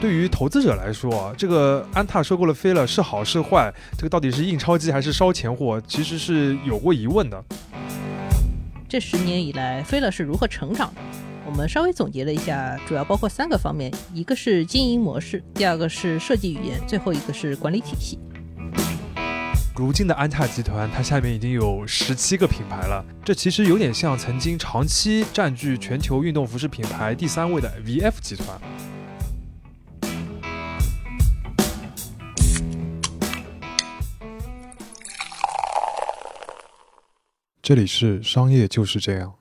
[0.00, 3.72] 对于投资者来说啊，这个安踏收购了飞乐是好是坏？
[3.96, 5.80] 这个到底是印钞机还是烧钱货？
[5.86, 7.42] 其实是有过疑问的。
[8.88, 11.00] 这十年以来，飞乐是如何成长的？
[11.46, 18.18] 我们稍微总结了一下，主要包括三个方面：一个是经营模式，第二个是设计语言，最后一个是管理体系。
[19.76, 23.04] 如今的安踏集团，它下面已经有十七个品牌了。
[23.24, 28.46] 这其实有点像曾经长期占据全球运动服饰品牌第三位的 VF 集团。
[37.64, 39.36] 这里是商业就是这样。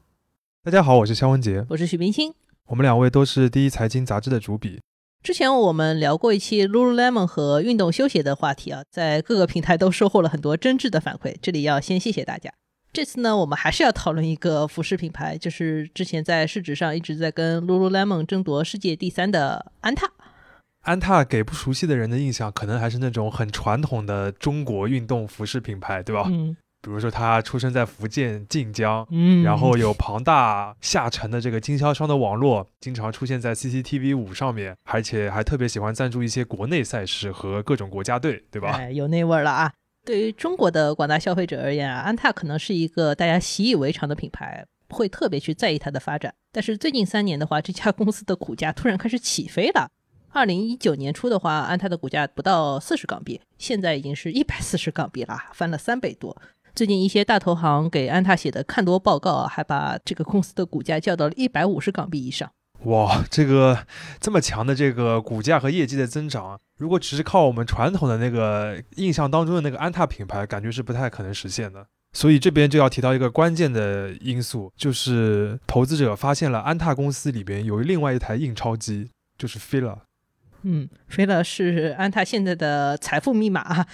[0.64, 2.34] 大家好，我是肖文杰，我是许冰清，
[2.68, 4.80] 我们两位都是第一财经杂志的主笔。
[5.22, 12.50] 之前我们聊过一期 Lululemon 和运动休闲的话题啊，在各个平台都收获了很多真挚的反馈，这里要先谢谢大家。
[12.94, 20.10] 这次呢，我们还是要讨论一个服饰品牌，就是之前在市值上一直在跟 Lululemon 争夺世界第三的安踏。
[20.84, 26.30] 安踏给不熟悉的人的印象，可能还是那种很传统的中国运动服饰品牌，对吧？
[26.32, 26.56] 嗯。
[26.84, 38.72] 比如说，他出生在福建晋江，嗯，然后有庞大下沉的这个经销商的网络，经常出现在 CCTV 五上面，而且还特别喜欢赞助一些国内赛事和各种国家队，对吧？
[38.72, 39.72] 哎，有那味儿了啊！
[40.06, 46.34] 对于中国的广大消费者而言啊，安踏可能是一个大家习以为常的品牌，不会特别去在意它的发展。
[46.52, 49.90] 但是最近三年的话，这家公司的股价突然开始起飞了。
[50.32, 56.36] 二零一九年初的话，安踏的股价不到四十港币，现在已经是一百四十港币了，翻了三倍多。
[56.76, 62.52] 最近一些大投行给安踏写的看多报告，啊还把这个公司的股价叫到了一百五十港币以上。
[62.86, 63.86] 哇，这个
[64.20, 71.86] 这么强的这个股价和业绩的增长，如果只是靠我们传统的那个印象当中的那个安踏品牌，感觉是不太可能实现的。
[72.12, 80.00] 所以这边就要提到一个关键的因素，就是投资者发现了安踏公司里边有另外一台印钞机，就是 Fila。
[80.64, 83.86] 嗯，Fila 是安踏现在的财富密码。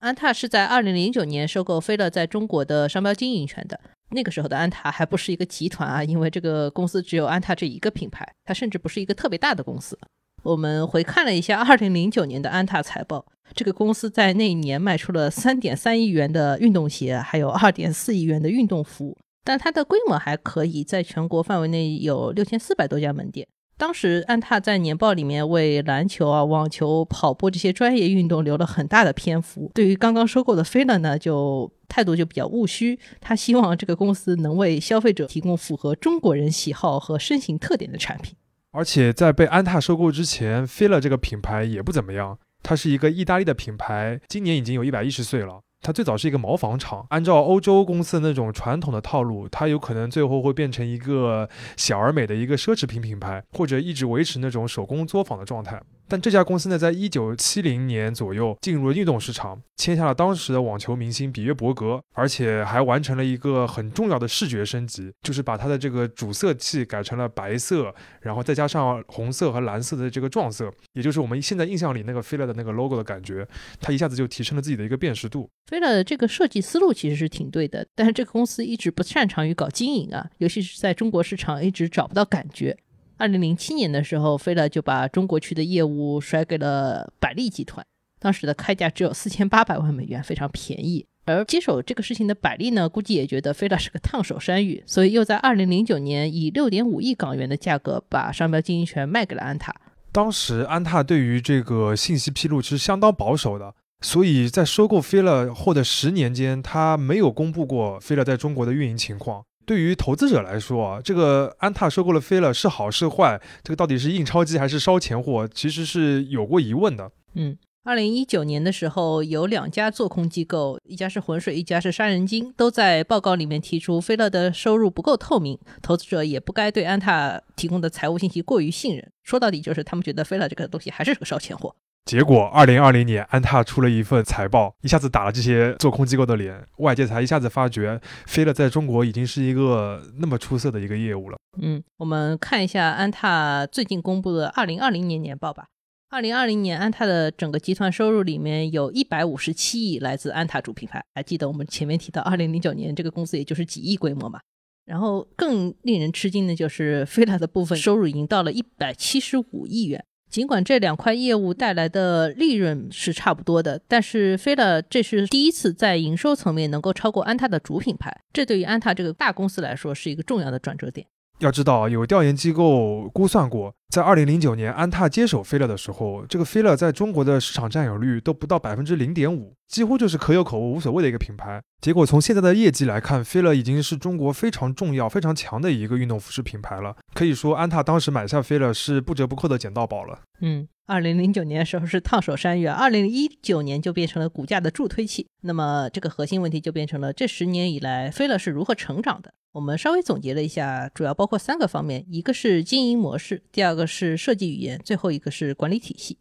[0.00, 3.78] 安踏是在二零零九年收购飞乐在中国的商标经营权的。
[4.10, 9.98] 那个时候的安踏还不是一个集团啊，因为这个公司只有安踏这一个品牌，它甚至不是一个特别大的公司。
[10.44, 23.48] 我们回看了一下二零零九年的安踏财报，这个公司在那一年卖出了三点三亿元的运动鞋，还有二点四亿元的运动服，但它的规模还可以，在全国范围内有六千四百多家门店。
[23.78, 29.70] 当时安踏在年报里面为篮球啊、网球、跑步这些专业运动留了很大的篇幅。
[29.72, 32.98] 对于刚刚收购的飞乐呢，就态度就比较务虚。
[33.20, 38.34] 他希望这个公司能为消费者提供符合中国人喜好和身形特点的产品。
[38.72, 42.36] 而且在被安踏收购之前，飞乐这个品牌也不怎么样。
[42.64, 45.60] 它是一个意大利的品牌，今年已经有一百一十岁了。
[45.88, 55.80] 它最早是一个毛纺厂，按照欧洲公司的那种传统的套路，它有可能最后会变成一个小而美的一个奢侈品品牌，或者一直维持那种手工作坊的状态。
[56.10, 73.46] 但这家公司呢，在一九七零年左右进入了运动市场，签下了当时的网球明星比约伯格，而且还完成了一个很重要的视觉升级，就是把它的这个主色系改成了白色，然后再加上红色和蓝色的这个撞色，也就是我们现在印象里那个飞乐的那个 logo 的感觉，
[73.78, 75.48] 它一下子就提升了自己的一个辨识度。
[75.78, 82.76] 飞乐这个设计思路其实是挺对的，但是这个公司一直不擅长于搞经营啊，尤其是在中国市场一直找不到感觉。
[83.16, 87.86] 二零零七年的时候，飞乐就把中国区的业务甩给了百利集团，
[88.18, 91.06] 当时的开价只有四千八百万美元，非常便宜。
[91.26, 99.72] 而接手这个事情的百利呢，估计也觉得飞乐是个烫手山芋，所以又在二零零九年以六点五亿港元的价格把商标经营权卖给了安踏。
[100.10, 109.42] 当时安踏对于这个信息披露其实相当保守的，所以在收购飞乐后的十年间，他没有公布过飞乐在中国的运营情况。
[109.66, 113.38] 对于投资者来说啊，这个安踏收购了飞乐是好是坏？
[113.62, 115.46] 这个到底是印钞机还是烧钱货？
[115.46, 117.10] 其实是有过疑问的。
[117.34, 129.10] 嗯，二零一九年的时候，有两家做空机构，一家是浑水，一家是杀人鲸，都在报告里面提出飞乐的收入不够透明，投资者也不该对安踏提供的财务信息过于信任。
[129.22, 131.74] 说到底，就是他们觉得飞乐这个东西还是个烧钱货。
[132.08, 141.36] 结果，二零二零年，安踏出了一份财报，一下子打了这些做空机构的脸，外界才一下子发觉，飞乐在中国已经是一个那么出色的一个业务了。
[141.60, 145.66] 嗯，我们看一下安踏最近公布的二零二零年年报吧。
[146.08, 151.04] 二零二零年，安踏的整个集团收入里面有一百五十七亿来自安踏主品牌。
[151.14, 154.40] 还记得我们前面提到，二零零九年这个公司也就是几亿规模嘛。
[154.86, 160.02] 然后更令人吃惊的就是飞乐的部分收入已经到了一百七十五亿元。
[160.28, 171.06] 尽管这两块业务带来的利润是差不多的，但是飞乐这是第一次在营收层面能够超过安踏的主品牌，这对于安踏这个大公司来说是一个重要的转折点。
[171.38, 181.60] 要知道，有调研机构估算过，在二零零九年安踏接手飞乐的时候，这个飞乐在中国的市场占有率都不到百分之零点五，几乎就是可有可无、无所谓的一个品牌。
[181.80, 186.96] 结果从现在的业绩来看，飞乐已经是中国非常重要、非常强的一个运动服饰品牌了。
[187.14, 190.20] 可以说，安踏当时买下飞乐是不折不扣的捡到宝了。
[190.40, 190.68] 嗯。
[190.88, 195.26] 二零零九年的时候是烫手山芋，二零一九年就变成了股价的助推器。
[195.42, 199.34] 那么这个核心问题就变成了这十年以来飞乐是如何成长的？
[199.52, 206.18] 我们稍微总结了一下，主要包括三个方面：一个是经营模式，第二个是设计语言，最后一个是管理体系。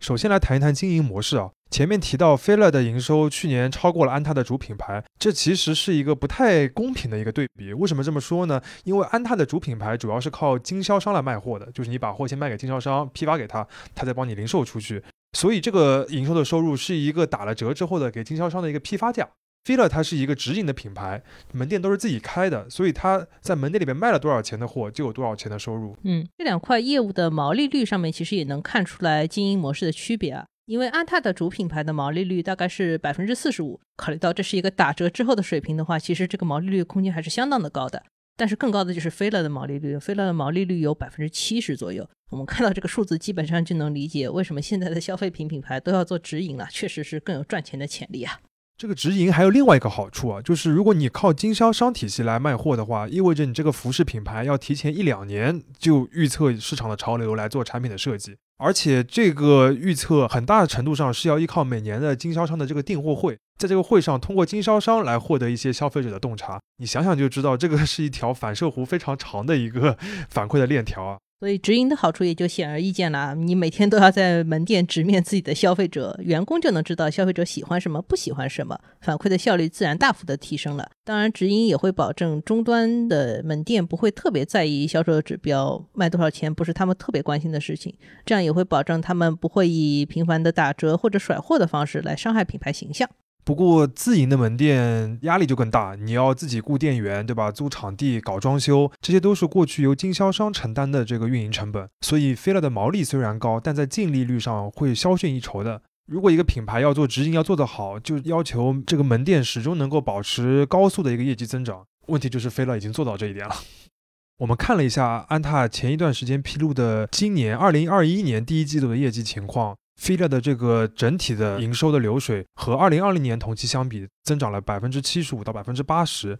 [0.00, 1.50] 首先来谈一谈经营模式啊。
[1.70, 7.72] 前面提到，菲乐的营收去年超过了安踏的主品牌，这其实是一个不太公平的一个对比。
[7.72, 8.60] 为什么这么说呢？
[8.84, 15.02] 因为安踏的主品牌主要是靠经销商来卖货的，就是你把货先卖给经销商，批发给他，他再帮你零售出去。
[15.32, 19.28] 所以这个营收的收入是一个打了折之后的给经销商的一个批发价。
[19.64, 21.22] 菲乐它是一个直营的品牌，
[21.52, 25.96] 门店都是自己开的，所以它在门店里面卖了多少钱的货，就有多少钱的收入。
[26.04, 30.44] 嗯，这两块业务的毛利率上面其实也能看出来经营模式的区别啊。
[30.66, 38.02] 因为安踏的主品牌的毛利率大概是百分之四十五，考虑到这是一个打折之后的水平的话，其实这个毛利率空间还是相当的高的。
[38.36, 42.08] 但是更高的就是菲乐的毛利率，菲乐的毛利率有百分之七十左右。
[42.30, 48.40] 我们看到这个数字，基本上就能理解为什么现在的消费品品牌都要做直营了，确实是更有赚钱的潜力啊。
[48.76, 58.36] 这个直营还有另外一个好处啊，就是如果你靠经销商体系来卖货的话，意味着你这个服饰品牌要提前一两年就预测市场的潮流来做产品的设计。
[58.56, 66.60] 而且这个预测很大的程度上是要依靠每年的经销商的这个订货会，在这个会上通过经销商来获得一些消费者的洞察。
[66.78, 69.96] 你想想就知道，这个是一条反射弧非常长的一个
[70.30, 71.18] 反馈的链条啊。
[71.44, 80.88] 所以直营的好处也就显而易见了，你每天都要在门店直面自己的消费者，员工就能知道消费者喜欢什么，不喜欢什么，反馈的效率自然大幅的提升了。
[81.04, 87.94] 当然，直营也会保证终端的门店不会特别在意销售指标，卖多少钱不是他们特别关心的事情，
[88.24, 93.06] 这样也会保证他们不会以频繁的打折或者甩货的方式来伤害品牌形象。
[93.44, 97.50] 不过自营的门店压力就更大，你要自己雇店员，对吧？
[97.50, 101.86] 租场地、搞装修，这些都是过去由经销商承担的这个运营成本。
[102.00, 105.82] 所以飞乐的毛利虽然高，但在净利率上会稍逊一筹的。
[106.06, 111.84] 如果一个品牌要做直营，要做得好，就要求这个门店始终能够保持高速的一个业绩增长。
[112.06, 113.54] 问题就是飞乐已经做到这一点了。
[114.40, 119.76] 我们看了一下安踏前一段时间披露的今年二零二一年第一季度的业绩情况。
[119.96, 126.38] 菲乐的这个整体的营收的流水和二零二零年同期相比，增长了百分之七十五到百分之八十，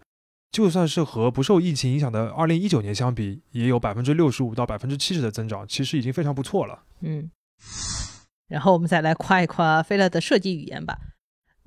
[0.51, 6.83] 就算是和不受疫情影响的二零一九年相比，也有百分之六十五到百分之七十的增长，其实已经非常不错了。
[7.01, 7.31] 嗯，
[8.47, 10.97] 然后我们再来夸一夸菲乐的设计语言吧。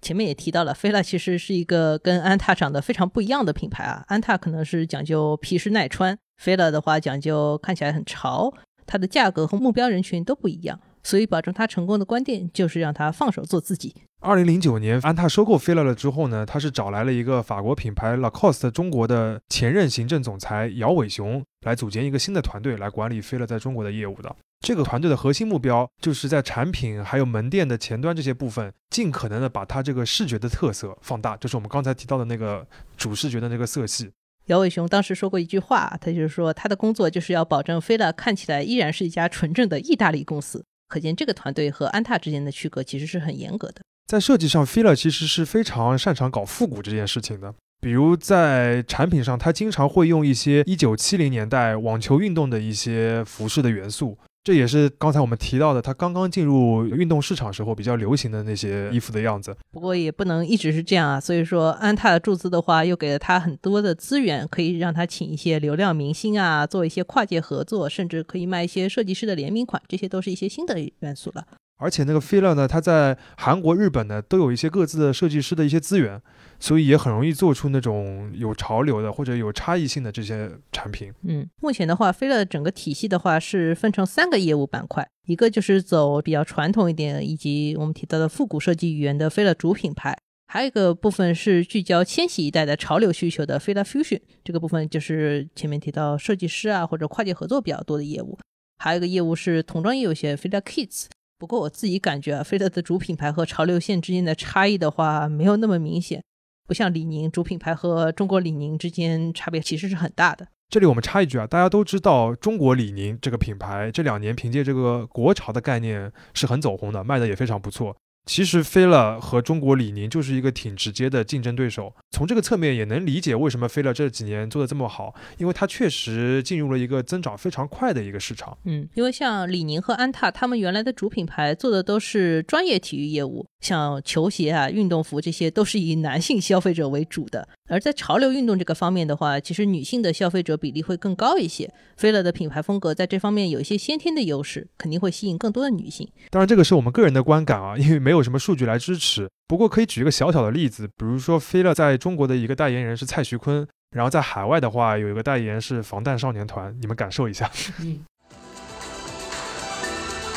[0.00, 4.04] 前面也提到了，菲乐其实是一个跟安踏长得非常不一样的品牌啊。
[4.06, 8.54] 安踏可能是讲究皮实耐穿，菲乐的话讲究看起来很潮，
[8.86, 10.78] 它的价格和目标人群都不一样。
[11.08, 13.94] 所以，保证他成功的关键就是让他放手做自己。
[14.20, 24.36] 二零零九年，安踏收购菲乐了之后呢，他是找来了一个法国品牌 Lacoste 中国的前任行政总裁姚伟雄来组建一个新的团队来管理菲乐在中国的业务的。
[24.60, 32.66] 这个团队的核心目标就是在产品还有门店的前端这些部分，尽可能的把它这个视觉的特色放大，就是我们刚才提到的那个
[32.98, 34.10] 主视觉的那个色系。
[34.48, 40.66] 姚伟雄当时说过一句话，他就是说他的工作就是要保证菲乐看起来依然是一家纯正的意大利公司。
[40.88, 43.82] 可见这个团队和安踏之间的区隔其实是很严格的。
[44.06, 47.54] 在设计上，Fila 其实是非常擅长搞复古这件事情的。
[47.80, 54.18] 比如在产品上，它经常会用一些一九七零年代网球运动的一些服饰的元素。
[54.48, 59.54] 这也是刚才我们提到的，它刚刚进入运动市场时候比较流行的那些衣服的样子。
[59.70, 71.44] 不过也不能一直是这样啊，所以说安踏的注资的话，又给了他很多的资源，可以让他请一些流量明星啊，做一些跨界合作，甚至可以卖一些设计师的联名款，这些都是一些新的元素了。
[71.78, 76.20] 而且那个 Fila 呢，它在韩国、日本呢都有一些各自的设计师的一些资源，
[76.58, 81.12] 所以也很容易做出那种有潮流的或者有差异性的这些产品。
[81.22, 90.18] 嗯，目前的话飞乐整个体系的话是分成三个业务板块，一个就是走比较传统一点以及我们提到的复古设计语言的飞乐主品牌，
[90.48, 98.36] 还有一个部分是聚焦千禧一代的潮流需求的飞乐 Fusion，这个部分就是前面提到设计师啊或者跨界合作比较多的业务，
[98.78, 101.06] 还有一个业务是童装业务线飞乐 Kids。
[101.38, 106.22] 不过我自己感觉啊，飞特的主品牌和潮流线之间的差异的话，没有那么明显，
[106.66, 110.48] 不像李宁主品牌和中国李宁之间差别其实是很大的。
[110.68, 117.96] 这里我们插一句啊，大家都知道中国李宁这个品牌这两年凭借这个国潮的概念是很走红的，卖的也非常不错。
[118.28, 121.94] 其实飞乐和中国李宁就是一个挺直接的竞争对手。
[122.10, 128.56] 从这个侧面也能理解为什么飞乐这几年做的这么好，因为它确实进入了一个增长非常快的一个市场。
[128.64, 137.48] 嗯，因为像李宁和安踏，他们原来的主品牌做的都是专业体育业务，像球鞋啊、运动服这些都是以男性消费者为主的。
[137.68, 141.70] 而在潮流运动这个方面的话，其实女性的消费者比例会更高一些。
[141.96, 146.08] 菲乐的品牌风格在这方面有一些先天的优势，肯定会吸引更多的女性。
[146.30, 149.28] 当然，这个是我们个人的观感啊，因为没有什么数据来支持。
[149.46, 157.50] 不过可以举一个小小的例子，比如说菲乐在中国的一个代言人是蔡徐坤，然后在海外的话有一个代言是防弹少年团，你们感受一下。
[157.80, 157.98] 嗯，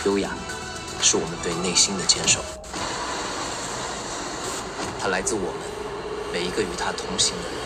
[0.06, 0.34] 优雅
[1.02, 2.42] 是我们对内心的坚守，
[5.01, 5.53] 它来自我们
[6.33, 7.57] 每一个与它同行的人。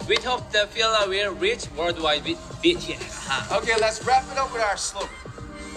[0.08, 3.52] We hope the Fila will reach worldwide with BTS.
[3.52, 5.10] Okay, let's wrap it up with our slogan.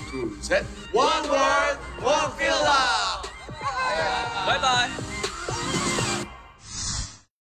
[0.10, 0.64] Two, set.
[0.94, 3.22] One word, one Fila.
[4.46, 5.11] Bye bye.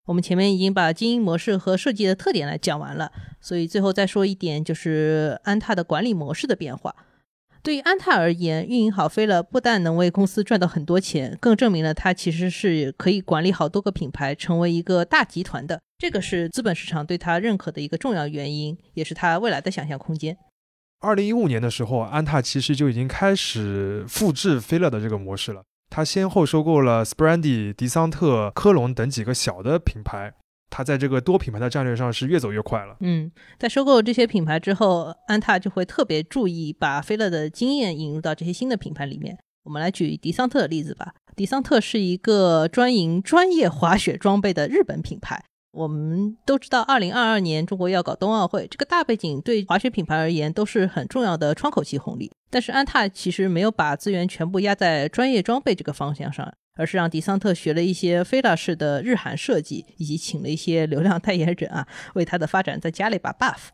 [0.07, 6.95] 我们前面已经把经营模式和设计的特点来讲完了，所以最后再说一点，就是安踏的管理模式的变化。
[7.63, 15.81] 对于安踏而言，运营好飞乐不但能为公司赚到很多钱，更证明了它其实是可以管理好多个品牌，成为一个大集团的。
[15.97, 20.37] 这个是资本市场对它认可的一个重要原因，也是它未来的想象空间。
[20.99, 25.63] 二零一五年的时候，安踏其实就已经开始复制飞乐的这个模式了。
[25.95, 30.33] 他先后收购了 Sprandi、迪桑特、科隆等几个小的品牌。
[30.71, 32.97] 他在这个多品牌的战略上是越走越快了。
[33.01, 39.37] 嗯，在收购这些品牌之后，安踏就会特别注意把飞乐的经验引入到这些新的品牌里面。
[39.65, 41.13] 我们来举迪桑特的例子吧。
[41.37, 45.45] 迪桑特是一个专营专业滑雪装备的日本品牌。
[45.73, 52.31] 我们都知道，二零二二年中国要搞冬奥会，这个大背景对滑雪品牌而言都是很重要的窗口期红利。
[52.50, 63.69] 但是安踏其实没有把资源全部压在专业装备这个方向上，而是让迪桑特学了一些飞拉式的日韩设计，以及请了一些流量代言人啊，为它的发展再加了一把 buff。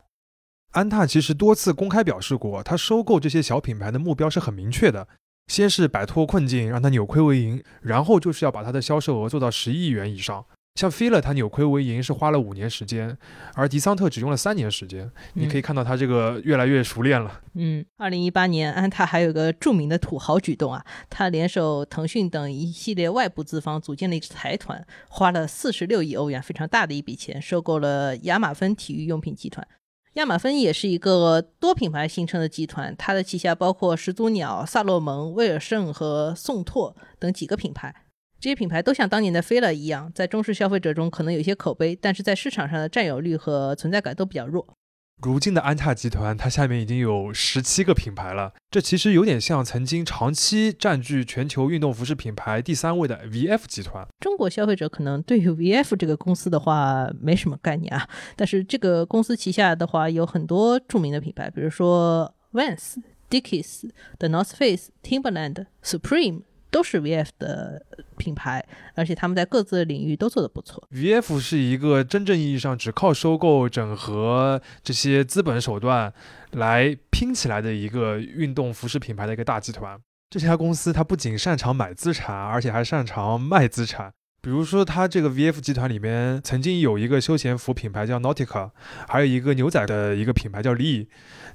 [0.70, 5.08] 安踏其实多次公开表示过，他收购这些小品牌的目标是很明确的，
[5.48, 10.44] 先是摆脱困境，让它扭亏为盈，然后就是要把它的销售额做到十亿元以上。
[10.78, 13.18] 像菲乐，它扭亏为盈是花了五年时间，
[13.54, 15.10] 而迪桑特只用了三年时间。
[15.34, 17.40] 你可以看到它这个越来越熟练了。
[17.54, 29.66] 嗯，二零一八年，安踏还有个著名的土豪举动啊，他联手腾讯等一系列外部资方，组建了一支财团，花了四十六亿欧元，非常大的一笔钱，收购了亚马芬体育用品集团。
[30.12, 37.92] 亚马芬也是一个多品牌形成的集团，它的旗下包括始祖鸟、萨洛蒙、威尔胜和宋拓等几个品牌。
[38.40, 44.66] 这些品牌都像当年的飞乐一样，在中式消费者中可能有些口碑，但是在市场上的占有率和存在感都比较弱。
[45.20, 54.06] 如今的安踏集团，它下面已经有十七个品牌了，这其实有点像曾经长期占据全球运动服饰品牌第三位的 VF 集团。
[54.20, 63.90] 中国消费者可能对于 VF 这个公司的话没什么概念啊，但是这个公司旗下的话有很多著名的品牌，比如说 Vans、Dickies、
[64.20, 66.42] The North Face、Timberland、Supreme。
[66.70, 67.84] 都是 VF 的
[68.16, 70.86] 品牌，而且他们在各自的领域都做得不错。
[70.92, 76.12] VF 是一个真正意义上只靠收购、整合这些资本手段
[76.52, 79.98] 来拼起来的一个运动服饰品牌的一个大集团。
[80.30, 84.12] 这家公司它不仅擅长买资产，而且还擅长卖资产。
[84.40, 88.70] 比如说，它这个 VF 集团里面曾经有一个休闲服品牌叫 Nautica，
[89.08, 91.06] 还有一个牛仔的一个品牌叫 Lee。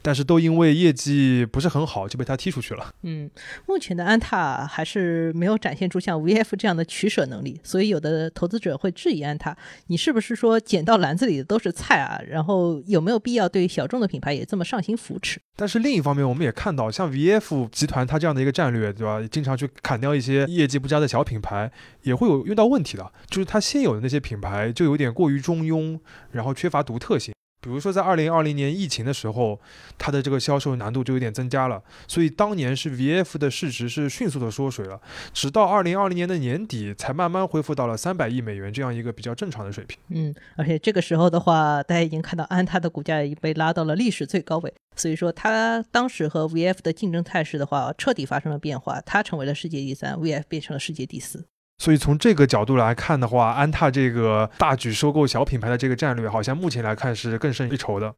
[0.06, 2.94] 但是都因为业绩不是很好，就被他踢出去了。
[3.04, 3.32] 嗯，
[3.66, 9.56] 目前的安踏还是没有展现出像 VF 这样的取舍能力，所以有的投资者会质疑安踏：
[9.88, 12.20] 你是不是说捡到篮子里的都是菜啊？
[12.28, 15.40] 然后有没有必要对小众的品牌也这么上心扶持？
[15.56, 19.26] 但是另一方面，我们也看到，像 VF 集团它这样的一个战略，对吧？
[19.32, 21.72] 经常去砍掉一些业绩不佳的小品牌，
[22.02, 23.12] 也会有遇到问题的。
[23.30, 26.00] 就是它现有的那些品牌就有点过于中庸，
[26.32, 27.34] 然后缺乏独特性。
[27.62, 29.58] 比如说，在二零二零年疫情的时候，
[29.98, 35.00] 它的这个销售难度就有点增加了，所以当年是 VF 的市值是迅速的缩水了，
[35.34, 39.98] 直到二零二零年的年底才慢慢恢复到了三百亿美元这样一个比较正常的水平。
[40.10, 51.46] 嗯，而且这个时候的话，大家已经看到安踏的股价已经被拉到了历史最高位，所以说它当时和 VF 的竞争态势的话，彻底发生了变化，它成为了世界第三，VF 变成了世界第四。
[51.78, 58.16] 所以从这个角度来看的话，安踏这个大举收购小品牌的这个战略，好像目前来看是更胜一筹的。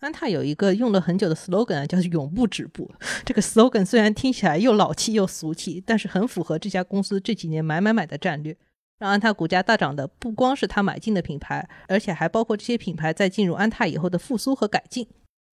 [0.00, 2.90] 安踏有一个用了很久的 slogan 啊，叫“永不止步”。
[3.26, 8.56] 这个 slogan 虽然听起来又老气又俗气，但是很符合这家公司这几年买买买的战略。
[9.00, 15.06] 让安踏股价大涨的不光是他买进的品牌，而且还包括这些品牌在进入安踏以后的复苏和改进。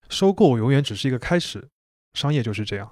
[0.09, 1.67] 收购永远只是一个开始，
[2.13, 2.91] 商业就是这样。